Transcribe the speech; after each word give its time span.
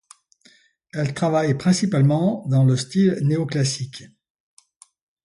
Elle 0.93 1.13
travaille 1.13 1.55
principalement 1.55 2.43
dans 2.47 2.63
le 2.63 2.75
style 2.75 3.19
néoclassique. 3.21 4.05